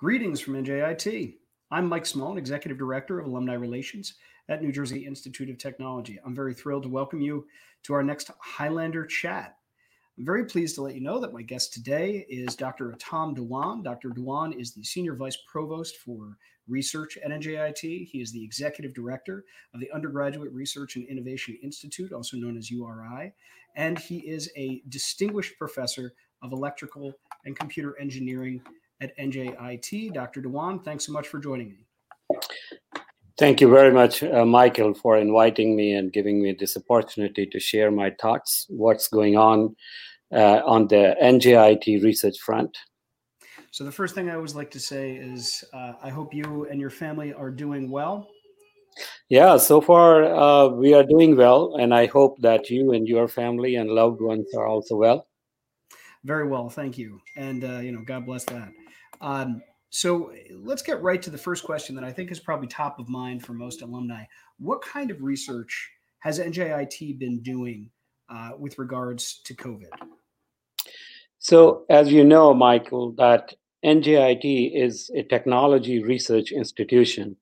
[0.00, 1.34] Greetings from NJIT.
[1.70, 4.14] I'm Mike Small, Executive Director of Alumni Relations
[4.48, 6.18] at New Jersey Institute of Technology.
[6.24, 7.46] I'm very thrilled to welcome you
[7.82, 9.58] to our next Highlander Chat.
[10.16, 12.92] I'm very pleased to let you know that my guest today is Dr.
[12.92, 13.84] Atam Dhawan.
[13.84, 14.08] Dr.
[14.08, 18.08] Dhawan is the Senior Vice Provost for Research at NJIT.
[18.08, 19.44] He is the Executive Director
[19.74, 23.34] of the Undergraduate Research and Innovation Institute, also known as URI,
[23.76, 27.12] and he is a Distinguished Professor of Electrical
[27.44, 28.62] and Computer Engineering
[29.00, 30.12] at NJIT.
[30.12, 30.42] Dr.
[30.42, 31.86] Dhawan, thanks so much for joining me.
[33.38, 37.58] Thank you very much, uh, Michael, for inviting me and giving me this opportunity to
[37.58, 39.74] share my thoughts, what's going on
[40.30, 42.76] uh, on the NJIT research front.
[43.70, 46.80] So, the first thing I always like to say is uh, I hope you and
[46.80, 48.28] your family are doing well.
[49.28, 53.28] Yeah, so far uh, we are doing well, and I hope that you and your
[53.28, 55.28] family and loved ones are also well.
[56.24, 58.70] Very well, thank you, and uh, you know, God bless that.
[59.20, 62.98] Um, so let's get right to the first question that I think is probably top
[62.98, 64.24] of mind for most alumni.
[64.58, 65.90] What kind of research
[66.20, 67.90] has NJIT been doing
[68.28, 69.88] uh, with regards to COVID?
[71.38, 73.54] So, as you know, Michael, that
[73.84, 77.36] NJIT is a technology research institution.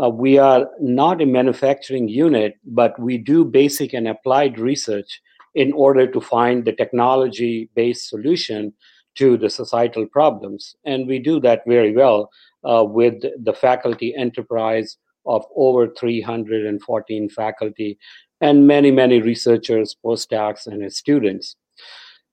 [0.00, 5.22] Uh, we are not a manufacturing unit, but we do basic and applied research
[5.54, 8.74] in order to find the technology based solution
[9.16, 10.76] to the societal problems.
[10.84, 12.30] And we do that very well
[12.64, 17.98] uh, with the faculty enterprise of over 314 faculty
[18.40, 21.56] and many, many researchers, postdocs, and students.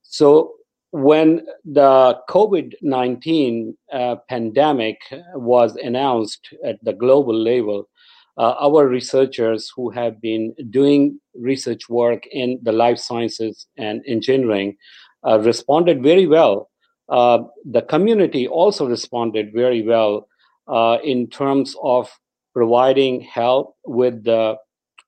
[0.02, 0.54] So
[0.90, 5.00] when the COVID 19 uh, pandemic
[5.34, 7.88] was announced at the global level,
[8.36, 14.76] uh, our researchers who have been doing research work in the life sciences and engineering
[15.26, 16.70] uh, responded very well
[17.08, 20.28] uh, the community also responded very well
[20.68, 22.10] uh, in terms of
[22.54, 24.56] providing help with the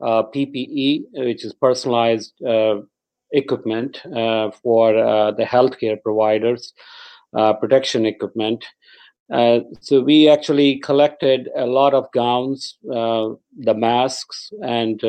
[0.01, 2.77] uh, PPE, which is personalized uh,
[3.33, 6.75] equipment uh, for the healthcare providers,
[7.61, 8.65] protection equipment.
[9.81, 15.03] so we actually collected a lot of gowns, the masks, and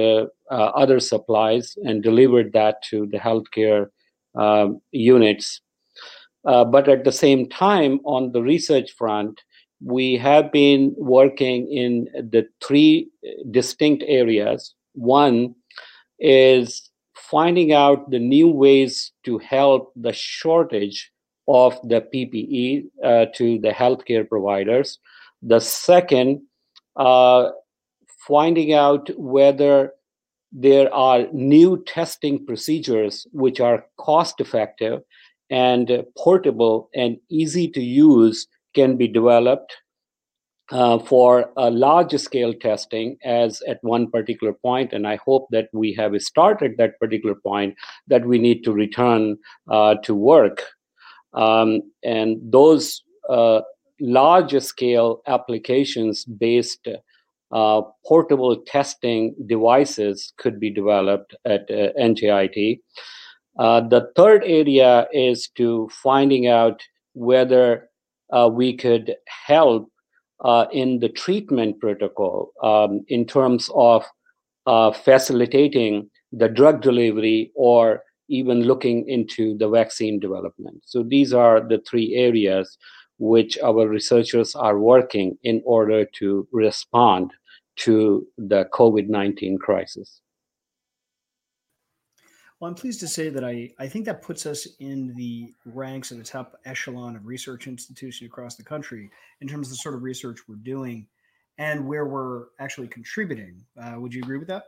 [0.49, 3.87] other supplies, and delivered that to the healthcare
[4.35, 5.61] um, units
[6.47, 9.41] uh, but at the same time, on the research front,
[9.83, 13.09] we have been working in the three
[13.51, 14.73] distinct areas.
[14.93, 15.55] One
[16.19, 21.11] is finding out the new ways to help the shortage
[21.49, 24.99] of the PPE uh, to the healthcare providers.
[25.41, 26.41] The second,
[26.95, 27.49] uh,
[28.25, 29.91] finding out whether
[30.53, 35.01] there are new testing procedures which are cost effective
[35.49, 39.73] and portable and easy to use can be developed
[40.69, 45.69] uh, for a large scale testing as at one particular point and i hope that
[45.71, 47.73] we have started that particular point
[48.07, 49.37] that we need to return
[49.69, 50.63] uh, to work.
[51.33, 53.61] Um, and those uh,
[53.99, 56.87] large scale applications based
[57.51, 62.79] uh, portable testing devices could be developed at uh, njit
[63.57, 66.81] uh, the third area is to finding out
[67.13, 67.89] whether
[68.31, 69.89] uh, we could help
[70.43, 74.05] uh, in the treatment protocol um, in terms of
[74.67, 80.81] uh, facilitating the drug delivery or even looking into the vaccine development.
[80.85, 82.77] So these are the three areas
[83.19, 87.31] which our researchers are working in order to respond
[87.77, 90.21] to the COVID 19 crisis.
[92.59, 96.09] Well, I'm pleased to say that I, I think that puts us in the ranks
[96.09, 99.93] of the top echelon of research institutions across the country in terms of the sort
[99.93, 101.05] of research we're doing
[101.59, 103.63] and where we're actually contributing.
[103.79, 104.63] Uh, would you agree with that?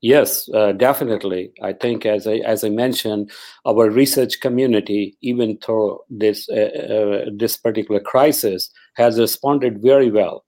[0.00, 1.52] Yes, uh, definitely.
[1.60, 3.32] I think, as I as I mentioned,
[3.66, 10.44] our research community, even through this uh, uh this particular crisis, has responded very well.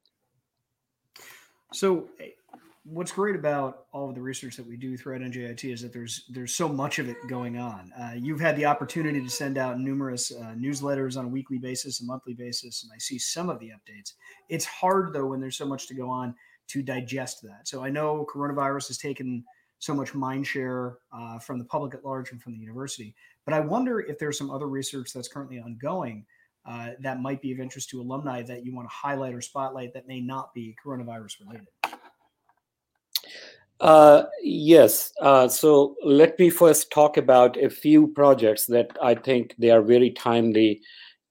[1.73, 2.09] So,
[2.93, 6.25] what's great about all of the research that we do throughout NJIT is that there's
[6.29, 7.93] there's so much of it going on.
[7.99, 12.01] Uh, you've had the opportunity to send out numerous uh, newsletters on a weekly basis,
[12.01, 14.15] a monthly basis, and I see some of the updates.
[14.49, 16.35] It's hard though when there's so much to go on
[16.69, 17.69] to digest that.
[17.69, 19.45] So I know coronavirus has taken
[19.79, 23.15] so much mind share uh, from the public at large and from the university,
[23.45, 26.27] but I wonder if there's some other research that's currently ongoing.
[26.67, 29.95] Uh, that might be of interest to alumni that you want to highlight or spotlight
[29.95, 31.67] that may not be coronavirus related.
[33.81, 35.13] Uh, yes.
[35.23, 39.83] Uh, so let me first talk about a few projects that I think they are
[39.83, 40.83] very timely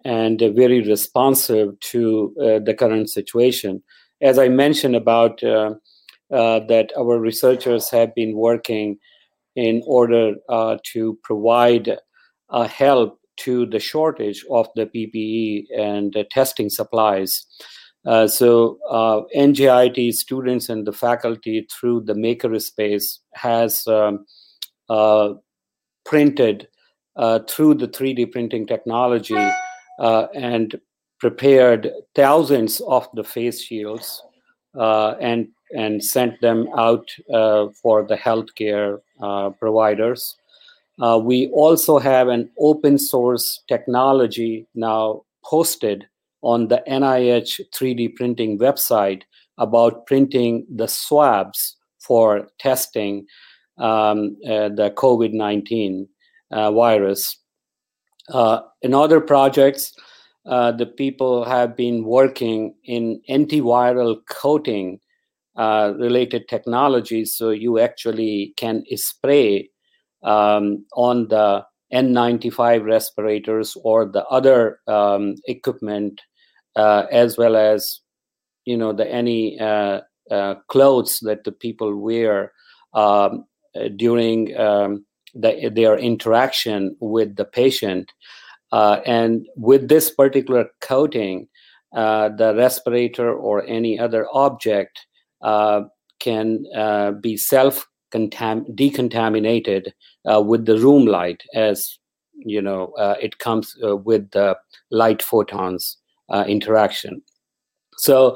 [0.04, 3.84] and very responsive to uh, the current situation.
[4.22, 5.76] As I mentioned about uh,
[6.32, 8.98] uh, that, our researchers have been working
[9.56, 10.36] in order
[10.94, 11.98] to provide
[12.70, 17.46] help to the shortage of the PPE and testing supplies.
[18.06, 18.78] Uh, so
[19.36, 24.26] NJIT students and the faculty through the makerspace has um,
[26.06, 26.68] printed
[27.48, 29.52] through the 3D printing technology
[30.00, 30.80] uh, and
[31.20, 34.24] prepared thousands of the face shields
[34.78, 40.36] uh, and and sent them out uh, for the healthcare uh, providers.
[41.00, 46.08] Uh, we also have an open source technology now posted
[46.42, 49.24] on the NIH 3D printing website
[49.58, 53.26] about printing the swabs for testing
[53.78, 56.08] um, uh, the COVID 19
[56.52, 57.38] virus.
[58.30, 59.94] Uh, in other projects,
[60.46, 65.00] uh, the people have been working in antiviral coating
[65.56, 67.36] uh, related technologies.
[67.36, 69.70] So you actually can spray
[70.24, 76.29] um, on the N95 respirators or the other um, equipment, uh,
[77.12, 78.00] as well as
[78.66, 82.52] you know the any uh, uh, clothes that the people wear
[82.94, 83.46] um,
[83.96, 88.12] during um, the, their interaction with the patient.
[88.72, 91.48] Uh, and with this particular coating,
[91.96, 95.08] uh, the respirator or any other object
[95.42, 95.82] uh,
[96.20, 99.92] can uh, be self decontaminated
[100.32, 102.00] uh, with the room light as
[102.34, 104.58] you know uh, it comes with the
[104.90, 105.99] light photons
[106.48, 107.22] interaction
[107.98, 108.36] so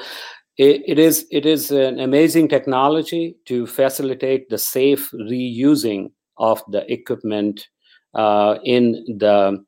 [0.58, 6.92] it, it is it is an amazing technology to facilitate the safe reusing of the
[6.92, 7.68] equipment
[8.14, 9.64] uh, in the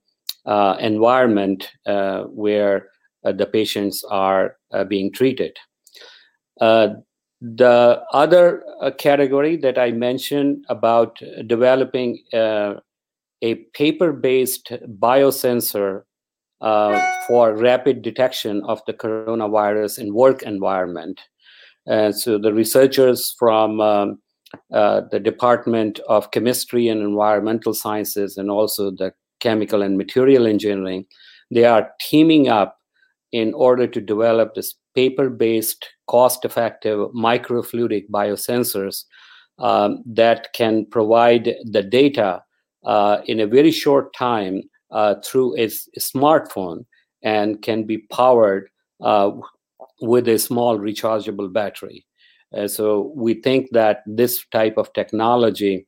[0.45, 2.89] uh, environment uh, where
[3.24, 5.57] uh, the patients are uh, being treated.
[6.62, 6.89] Uh,
[7.42, 8.63] the other
[8.98, 12.80] category that I mentioned about developing a
[13.74, 16.04] paper based biosensor
[17.28, 21.22] for rapid detection of the coronavirus in work environment.
[22.12, 24.20] so the researchers from um,
[24.72, 31.06] uh, the Department of Chemistry and Environmental Sciences and also the Chemical and Material Engineering,
[31.52, 32.78] they are teaming up
[33.32, 39.04] in order to develop this paper-based, cost-effective microfluidic biosensors
[39.60, 42.42] um, that can provide the data
[42.86, 45.68] uh, in a very short time uh, through a,
[46.00, 46.86] smartphone
[47.24, 48.70] and can be powered
[49.02, 49.32] uh,
[50.02, 52.06] with a small rechargeable battery.
[52.56, 55.86] Uh, so we think that this type of technology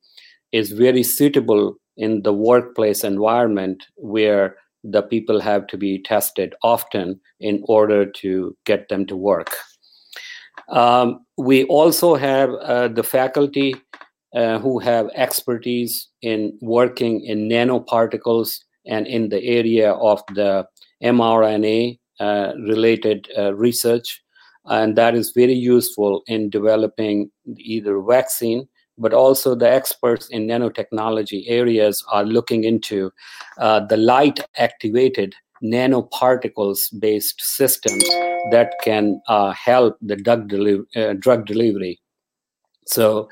[0.52, 7.20] is very suitable in the workplace environment where the people have to be tested often
[7.40, 9.56] in order to get them to work.
[10.70, 13.76] Um, we also have uh, the faculty
[14.36, 20.68] uh, who have expertise in working in nanoparticles and in the area of the
[21.04, 24.24] mRNA uh, related uh, research.
[24.66, 28.68] And that is very useful in developing either vaccine
[28.98, 33.12] but also the experts in nanotechnology areas are looking into
[33.60, 38.04] uh, the light activated nanoparticles based systems
[38.52, 42.00] that can uh, help the drug, deli- uh, drug delivery.
[42.86, 43.30] So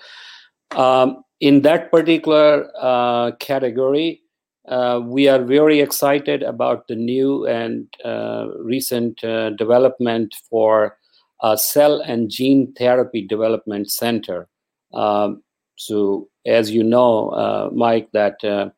[0.76, 4.22] um, in that particular uh, category
[4.68, 9.18] uh, we are very excited about the new and uh, recent
[9.58, 10.98] development for
[11.44, 14.48] a cell and gene therapy development center.
[14.94, 15.44] Um,
[15.78, 18.70] so, as you know, uh, Mike, that uh,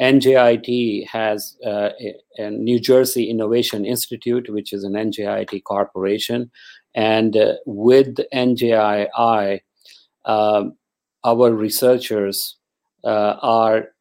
[0.00, 6.50] NJIT has uh, a, a, New Jersey Innovation Institute, which is an NJIT corporation,
[6.94, 9.60] and uh, with NJII,
[10.26, 12.56] our researchers
[13.04, 13.36] uh,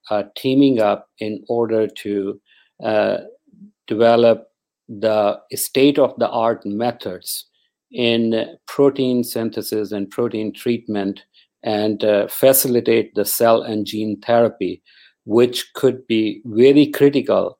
[0.10, 2.40] are uh, teaming up in order to
[3.88, 4.48] develop
[4.88, 7.48] the state of the art methods
[7.92, 11.24] in protein synthesis and protein treatment
[11.64, 14.82] and uh, facilitate the cell and gene therapy,
[15.26, 17.58] which could be very critical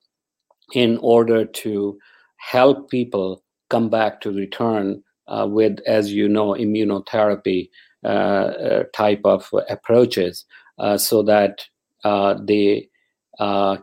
[0.74, 1.98] in order to
[2.38, 7.70] help people come back to return uh, with, as you know, immunotherapy
[8.04, 10.46] uh, uh type of approaches
[10.78, 11.66] uh, so that
[12.04, 12.90] uh, they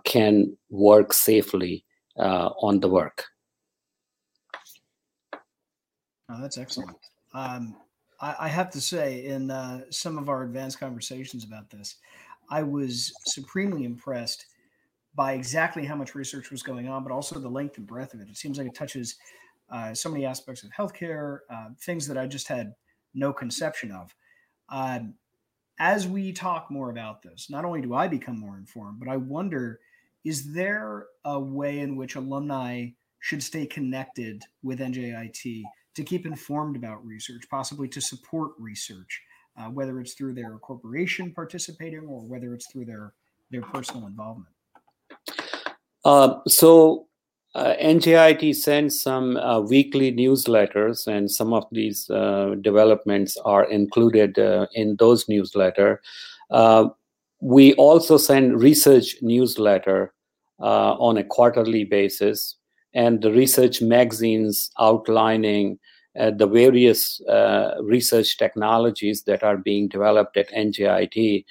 [0.05, 1.85] can work safely
[2.17, 3.25] on the work.
[6.31, 6.97] Oh, that's excellent.
[7.35, 7.77] Um,
[8.21, 11.97] I, I, have to say, in uh, some of our advanced conversations about this,
[12.51, 14.47] I was supremely impressed
[15.15, 18.21] by exactly how much research was going on, but also the length and breadth of
[18.21, 18.29] it.
[18.29, 19.17] It seems like it touches
[19.71, 22.73] uh, so many aspects of healthcare, uh, things that I just had
[23.15, 24.15] no conception of.
[24.71, 25.15] Um,
[25.79, 29.17] as we talk more about this, not only do I become more informed, but I
[29.17, 29.81] wonder
[30.25, 32.89] is there a way in which alumni
[33.21, 35.63] should stay connected with NJIT
[35.95, 39.23] to keep informed about research, possibly to support research,
[39.59, 43.15] uh, whether it's through their corporation participating or whether it's through their
[43.51, 44.55] their personal involvement?
[46.05, 47.07] Uh, so
[47.55, 54.39] uh, NJIT sends some uh, weekly newsletters, and some of these uh, developments are included
[54.39, 56.01] uh, in those newsletter.
[56.51, 56.89] Uh,
[57.41, 60.15] we also send research newsletter
[60.61, 62.57] uh, on a quarterly basis,
[62.95, 65.79] and the research magazines outlining
[66.15, 67.23] the various
[67.81, 71.45] research technologies that are being developed at NJIT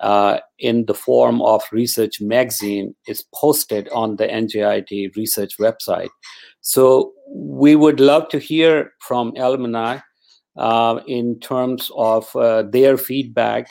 [0.00, 6.10] uh, in the form of research magazine is posted on the NJIT research website.
[6.60, 9.98] So we would love to hear from alumni
[10.56, 13.70] uh, in terms of uh, their feedback.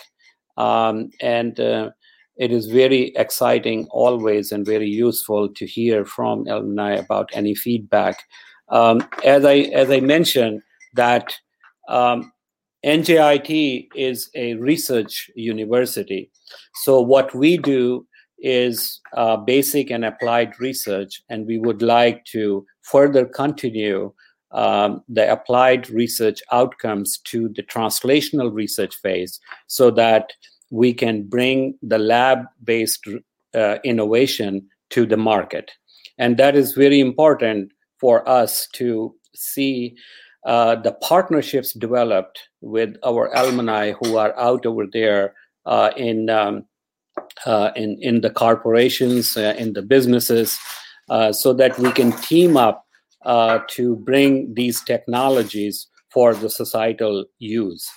[0.57, 1.91] Um, and uh,
[2.37, 8.23] it is very exciting always and very useful to hear from alumni about any feedback.
[8.69, 10.61] Um, as I as I mentioned
[10.95, 11.35] that
[11.87, 12.31] um,
[12.85, 16.29] NJIT is a research university.
[16.83, 18.05] So, what we do
[18.37, 24.13] is uh, basic and applied research, and we would like to further continue
[24.51, 30.33] um, the applied research outcomes to the translational research phase so that
[30.69, 33.07] we can bring the lab based
[33.55, 35.71] uh, innovation to the market.
[36.17, 39.95] And that is very important for us to see
[40.45, 45.33] uh, the partnerships developed with our alumni who are out over there
[45.65, 46.65] uh, in, um,
[47.47, 50.59] uh, in in the corporations, uh, in the businesses,
[51.09, 52.85] uh, so that we can team up
[53.67, 57.89] to bring these technologies for the societal use.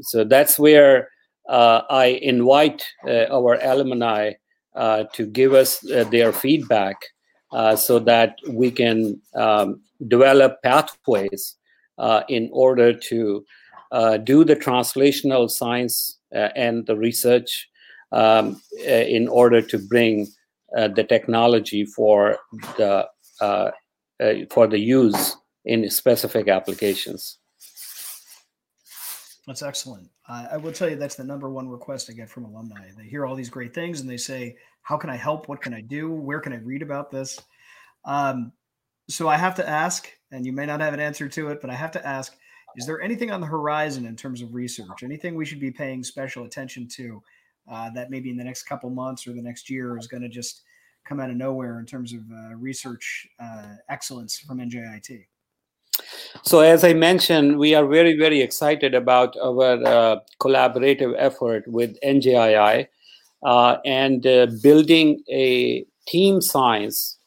[0.00, 1.08] so that's where
[1.48, 4.32] I invite our alumni
[4.74, 5.78] to give us
[6.10, 6.96] their feedback
[7.76, 11.56] so that we can um, develop pathways
[11.98, 13.44] uh, in order to
[13.92, 17.68] uh, do the translational science uh, and the research
[18.10, 20.26] um, uh, in order to bring
[20.76, 22.38] uh, the technology for
[22.78, 23.06] the
[24.50, 27.38] for the use in specific applications.
[29.46, 30.08] That's excellent.
[30.28, 32.90] I will tell you that's the number one request I get from alumni.
[32.96, 35.48] They hear all these great things and they say, "How can I help?
[35.48, 36.12] What can I do?
[36.12, 37.40] Where can I read about this?"
[38.04, 38.52] Um,
[39.08, 41.70] so I have to ask, and you may not have an answer to it, but
[41.70, 42.36] I have to ask:
[42.76, 45.02] Is there anything on the horizon in terms of research?
[45.02, 47.22] Anything we should be paying special attention to
[47.70, 50.28] uh, that maybe in the next couple months or the next year is going to
[50.28, 50.62] just
[51.04, 55.26] come out of nowhere in terms of uh, research uh, excellence from NJIT?
[56.44, 61.96] So, as I mentioned, we are very, very excited about our uh, collaborative effort with
[62.00, 62.88] NJII
[63.42, 67.18] uh, and uh, building a team science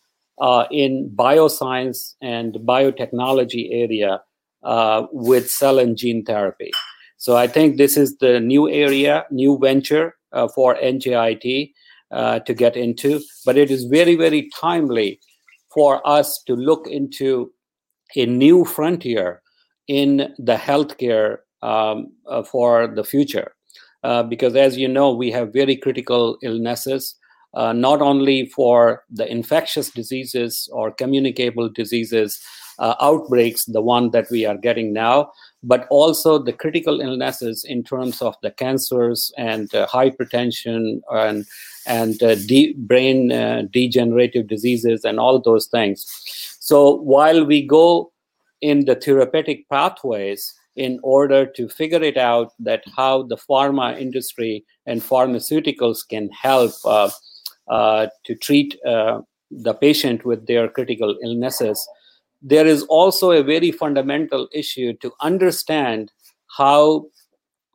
[0.41, 4.21] uh, in bioscience and biotechnology area
[4.63, 6.71] uh, with cell and gene therapy.
[7.17, 11.71] So I think this is the new area, new venture uh, for NJIT
[12.11, 13.21] to get into.
[13.45, 15.19] But it is very, very timely
[15.73, 17.51] for us to look into
[18.15, 19.41] a new frontier
[19.87, 23.55] in the healthcare um, uh, for the future.
[24.03, 27.15] Uh, because as you know, we have very critical illnesses
[27.55, 32.39] uh, not only for the infectious diseases or communicable diseases
[32.79, 35.31] uh, outbreaks, the one that we are getting now,
[35.63, 41.45] but also the critical illnesses in terms of the cancers and uh, hypertension and
[41.87, 43.29] and uh, de- brain
[43.71, 46.05] degenerative diseases and all those things.
[46.65, 48.11] So while we go
[48.59, 54.65] in the therapeutic pathways in order to figure it out that how the pharma industry
[54.87, 57.11] and pharmaceuticals can help uh,
[57.67, 61.87] uh, to treat uh, the patient with their critical illnesses,
[62.41, 66.11] there is also a very fundamental issue to understand
[66.57, 67.05] how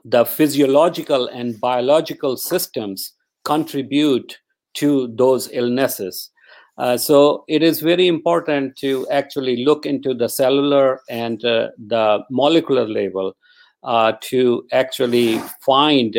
[0.04, 3.12] the physiological and biological systems
[3.44, 4.40] contribute
[4.74, 6.30] to those illnesses.
[6.78, 12.24] Uh, so it is very important to actually look into the cellular and uh, the
[12.30, 13.36] molecular level
[13.82, 16.16] uh, to actually find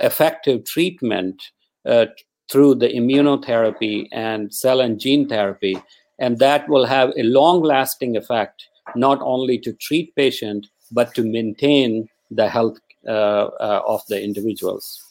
[0.00, 1.42] effective treatment
[1.86, 2.06] uh,
[2.50, 5.76] through the immunotherapy and cell and gene therapy.
[6.18, 8.66] And that will have a long lasting effect,
[8.96, 15.04] not only to treat patient, but to maintain the health uh, of the individuals.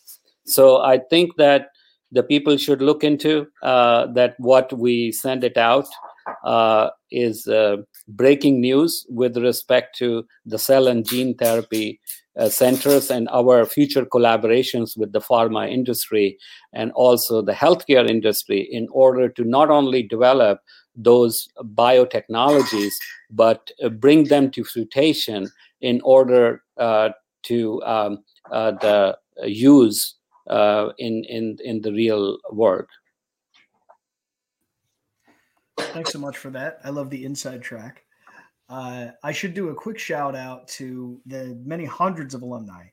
[0.46, 1.70] So I think that
[2.12, 5.88] the people should look into uh, that what we send it out
[6.44, 12.00] uh, is uh, breaking news with respect to the cell and gene therapy
[12.38, 16.38] uh, centers and our future collaborations with the pharma industry
[16.74, 20.60] and also the healthcare industry in order to not only develop
[20.96, 22.94] those biotechnologies
[23.32, 25.50] but uh, bring them to fruition
[25.82, 27.10] in order uh,
[27.44, 30.17] to um, the use
[30.98, 32.88] in in in the real world.
[35.80, 36.80] Thanks so much for that.
[36.84, 38.04] I love the inside track.
[38.70, 42.86] Uh, I should do a quick shout out to the many hundreds of alumni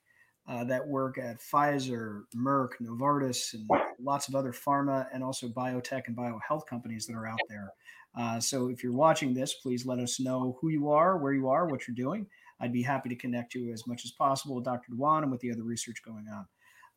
[0.46, 3.68] uh, that work at Pfizer, Merck, Novartis, and
[4.00, 7.72] lots of other pharma and also biotech and biohealth companies that are out there.
[8.16, 11.48] Uh, so if you're watching this, please let us know who you are, where you
[11.48, 12.26] are, what you're doing.
[12.60, 14.92] I'd be happy to connect you as much as possible with Dr.
[14.92, 16.46] Dhawan and with the other research going on.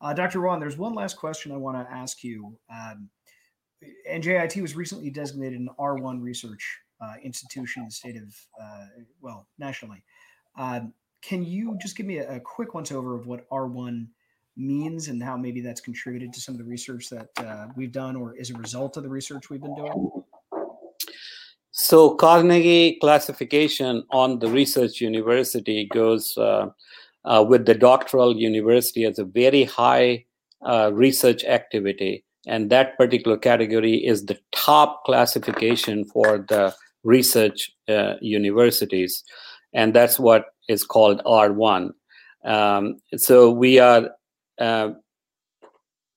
[0.00, 0.38] Uh, Dr.
[0.38, 2.56] Dhawan, there's one last question I want to ask you.
[2.70, 3.08] Um,
[4.10, 8.86] NJIT was recently designated an R1 research uh, institution in the state of, uh,
[9.20, 10.02] well, nationally.
[10.56, 14.06] Um, can you just give me a, a, quick once over of what R1
[14.56, 18.16] means and how maybe that's contributed to some of the research that uh, we've done
[18.16, 20.10] or is a result of the research we've been doing?
[21.70, 26.70] So, Carnegie classification on the research university goes uh,
[27.24, 30.24] uh, with the doctoral university as a very high
[30.66, 32.24] uh, research activity.
[32.46, 39.22] And that particular category is the top classification for the research uh, universities.
[39.74, 41.90] And that's what is called r1
[42.44, 44.10] um, so we are
[44.58, 44.90] uh,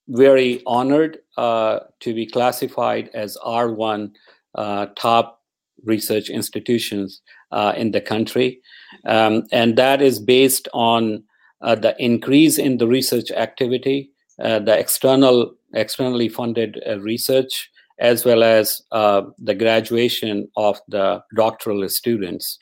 [0.08, 4.12] very honored uh, to be classified as r1
[4.56, 5.42] uh, top
[5.84, 8.60] research institutions uh, in the country
[9.06, 11.24] um, and that is based on
[11.62, 18.44] uh, the increase in the research activity the external externally funded uh, research as well
[18.44, 22.58] as uh, the graduation of the doctoral students.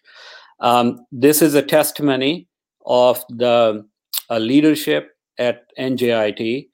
[0.59, 2.47] Um, this is a testimony
[2.85, 3.85] of the
[4.29, 6.67] uh, leadership at NJIT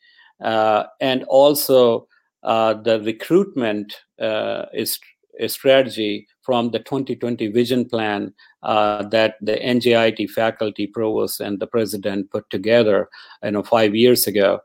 [0.44, 2.08] uh, and also
[2.44, 5.00] uh, the recruitment uh, is
[5.48, 12.50] strategy from the 2020 vision plan that the NJIT faculty provost and the president put
[12.50, 13.10] together
[13.44, 14.62] you know five years ago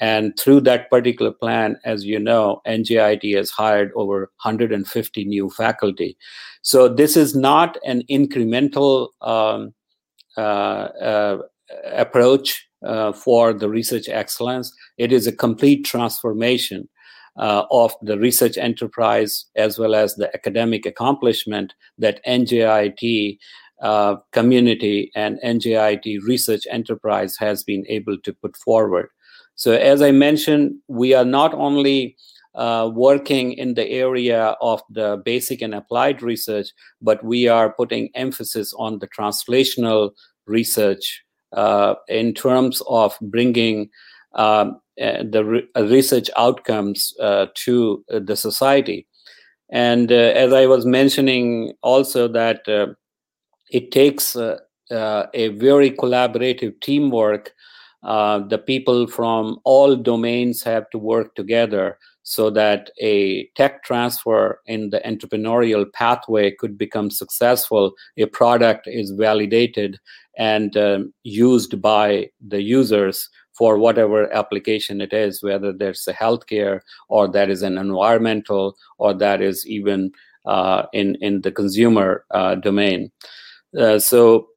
[0.00, 6.16] and through that particular plan, as you know, NJIT has hired over 150 new faculty.
[6.62, 9.74] So this is not an incremental um,
[10.36, 11.38] uh, uh,
[11.92, 14.72] approach uh, for the research excellence.
[14.98, 16.88] It is a complete transformation
[17.36, 23.38] uh, of the research enterprise as well as the academic accomplishment that NJIT
[23.80, 29.08] uh, community and NJIT research enterprise has been able to put forward.
[29.54, 32.16] So, as I mentioned, we are not only
[32.54, 36.68] uh, working in the area of the basic and applied research,
[37.00, 40.10] but we are putting emphasis on the translational
[40.46, 43.88] research uh, in terms of bringing
[44.34, 49.06] um, the re- uh, research outcomes uh, to uh, the society.
[49.70, 52.60] And as I was mentioning, also that
[53.70, 54.58] it takes a
[54.90, 57.54] very collaborative teamwork
[58.02, 64.60] uh, the people from all domains have to work together so that a tech transfer
[64.66, 69.98] in the entrepreneurial pathway could become successful a product is validated
[70.36, 73.28] and um, used by the users
[73.62, 79.14] for whatever application it is whether there's a healthcare or that is an environmental or
[79.14, 80.10] that is even
[80.46, 83.10] uh, in in the consumer uh, domain
[83.78, 84.48] uh, so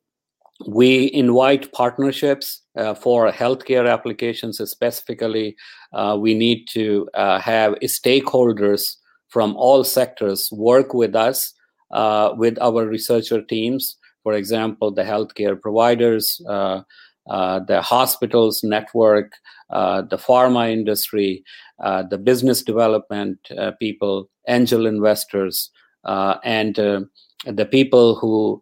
[0.67, 5.55] we invite partnerships uh, for healthcare applications specifically.
[5.93, 8.83] Uh, we need to uh, have stakeholders
[9.29, 11.53] from all sectors work with us,
[11.91, 13.97] uh, with our researcher teams.
[14.23, 16.81] For example, the healthcare providers, uh,
[17.29, 19.33] Uh, the hospitals network,
[19.71, 21.43] uh, the pharma industry,
[21.83, 23.39] uh, the business development
[23.79, 25.71] people, angel investors,
[26.43, 28.61] and the people who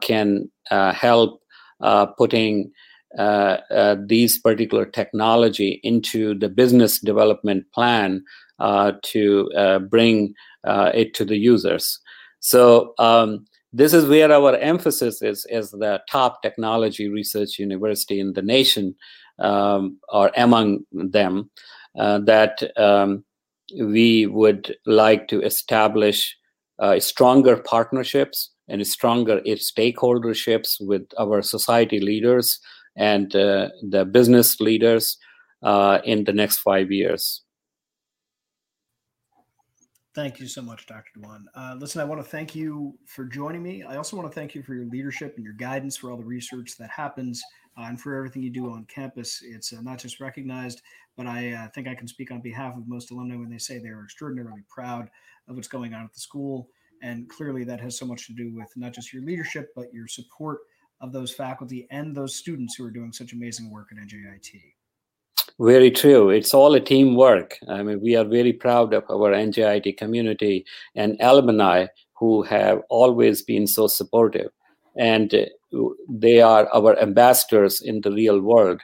[0.00, 1.42] can uh, help
[1.80, 2.70] uh, putting
[3.18, 8.22] uh, these particular technology into the business development plan
[9.02, 9.48] to
[9.90, 10.34] bring
[10.64, 11.98] it to the users.
[12.40, 18.32] So um, this is where our emphasis is as the top technology research university in
[18.32, 18.94] the nation
[19.38, 21.50] um, or among them
[21.98, 23.24] uh, that um,
[23.78, 26.36] we would like to establish
[26.78, 32.60] uh, stronger partnerships and stronger stakeholderships with our society leaders
[32.96, 35.16] and uh, the business leaders
[35.62, 37.42] uh, in the next five years.
[40.18, 41.12] Thank you so much, Dr.
[41.16, 41.44] Dhawan.
[41.54, 43.84] Uh, listen, I want to thank you for joining me.
[43.84, 46.24] I also want to thank you for your leadership and your guidance for all the
[46.24, 47.40] research that happens
[47.78, 49.40] uh, and for everything you do on campus.
[49.44, 50.82] It's uh, not just recognized,
[51.16, 53.78] but I uh, think I can speak on behalf of most alumni when they say
[53.78, 55.08] they are extraordinarily proud
[55.46, 56.68] of what's going on at the school.
[57.00, 60.08] And clearly, that has so much to do with not just your leadership, but your
[60.08, 60.62] support
[61.00, 64.77] of those faculty and those students who are doing such amazing work at NJIT.
[65.60, 66.30] Very true.
[66.30, 67.58] It's all a teamwork.
[67.68, 73.42] I mean, we are very proud of our NJIT community and alumni who have always
[73.42, 74.50] been so supportive.
[74.96, 75.48] And
[76.08, 78.80] they are our ambassadors in the real world.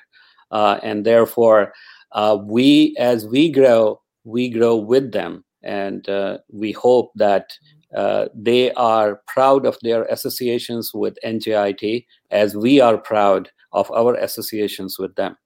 [0.51, 1.73] Uh, and therefore,
[2.13, 5.45] uh, we, as we grow, we grow with them.
[5.63, 7.53] And uh, we hope that
[7.97, 14.15] uh, they are proud of their associations with NJIT as we are proud of our
[14.17, 15.37] associations with them.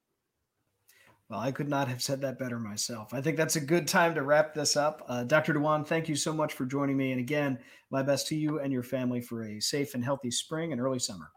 [1.28, 3.12] Well, I could not have said that better myself.
[3.12, 5.04] I think that's a good time to wrap this up.
[5.08, 5.52] Uh, Dr.
[5.52, 7.12] Dhawan, thank you so much for joining me.
[7.12, 7.58] And again,
[7.90, 10.98] my best to you and your family for a safe and healthy spring and early
[10.98, 11.30] summer.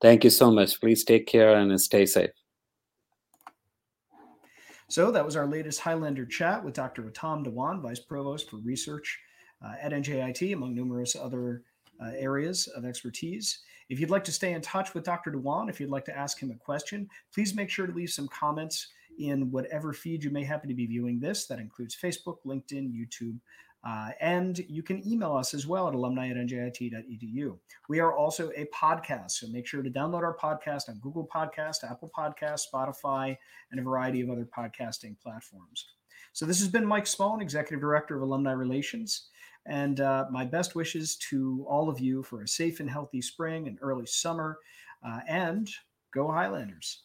[0.00, 0.80] Thank you so much.
[0.80, 2.30] Please take care and stay safe.
[4.88, 7.06] So that was our latest Highlander chat with Dr.
[7.06, 9.18] Atam Dhawan, Vice Provost for Research
[9.64, 11.62] uh, at NJIT, among numerous other
[12.00, 13.60] uh, areas of expertise.
[13.88, 15.32] If you'd like to stay in touch with Dr.
[15.32, 18.28] Dhawan, if you'd like to ask him a question, please make sure to leave some
[18.28, 18.88] comments
[19.20, 21.46] in whatever feed you may happen to be viewing this.
[21.46, 23.38] That includes Facebook, LinkedIn, YouTube.
[23.82, 27.58] Uh, and you can email us as well at alumni at njit.edu.
[27.88, 31.76] We are also a podcast, so make sure to download our podcast on Google Podcast,
[31.90, 33.36] Apple Podcast, Spotify,
[33.70, 35.86] and a variety of other podcasting platforms.
[36.32, 39.28] So this has been Mike Smallin, Executive Director of Alumni Relations.
[39.66, 43.66] And uh, my best wishes to all of you for a safe and healthy spring
[43.66, 44.58] and early summer.
[45.06, 45.70] Uh, and
[46.12, 47.02] go Highlanders.